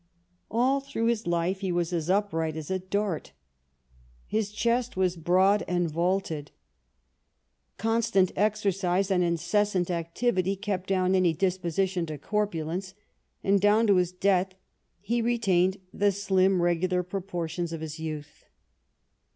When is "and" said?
5.67-5.91, 9.11-9.23, 13.43-13.61